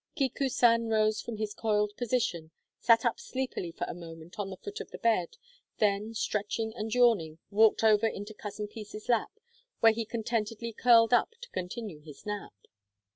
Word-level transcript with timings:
Kiku 0.15 0.49
san 0.49 0.87
rose 0.87 1.21
from 1.21 1.37
his 1.37 1.53
coiled 1.53 1.93
position, 1.95 2.49
sat 2.79 3.05
up 3.05 3.19
sleepily 3.19 3.71
for 3.71 3.85
a 3.87 3.93
moment 3.93 4.39
on 4.39 4.49
the 4.49 4.57
foot 4.57 4.79
of 4.81 4.89
the 4.89 4.97
bed, 4.97 5.37
then, 5.77 6.15
stretching 6.15 6.73
and 6.75 6.91
yawning, 6.91 7.37
walked 7.51 7.83
over 7.83 8.07
into 8.07 8.33
Cousin 8.33 8.67
Peace's 8.67 9.07
lap, 9.09 9.39
where 9.79 9.91
he 9.93 10.03
contentedly 10.03 10.73
curled 10.73 11.13
up 11.13 11.35
to 11.41 11.49
continue 11.51 11.99
his 11.99 12.25
nap. 12.25 12.55